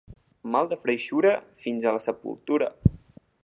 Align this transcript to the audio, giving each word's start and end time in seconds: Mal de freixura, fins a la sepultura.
Mal 0.53 0.69
de 0.71 0.79
freixura, 0.85 1.33
fins 1.65 1.85
a 1.91 1.95
la 1.99 2.03
sepultura. 2.07 2.71